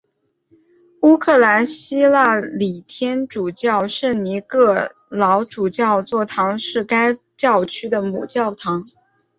[1.03, 8.83] 乌克兰希腊礼天主教圣尼各老主教座堂是该教区的母教堂。